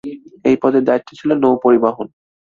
এই 0.45 0.55
পদের 0.61 0.83
দায়িত্ব 0.83 1.09
ছিল 1.19 1.29
নৌ-পরিবহণ। 1.43 2.07